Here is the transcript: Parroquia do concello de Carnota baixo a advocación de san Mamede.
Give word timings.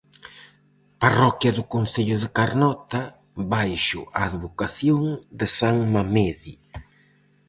Parroquia 1.03 1.51
do 1.57 1.63
concello 1.73 2.15
de 2.23 2.29
Carnota 2.37 3.01
baixo 3.53 4.01
a 4.19 4.21
advocación 4.29 5.01
de 5.39 5.47
san 5.57 5.77
Mamede. 5.93 6.53